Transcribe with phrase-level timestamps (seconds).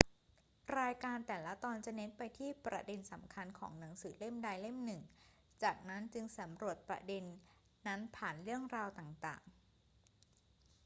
[0.79, 5.01] รายการแต่ละตอนจะเน้นไปที่ประเด็นสำคัญของหนังสือเล่มใดเล่มหนึ่ง
[5.63, 7.23] จากนั้นจึงสำรวจประเด็น
[7.87, 9.53] นั้นผ่านเรื่องราวต่าง ๆ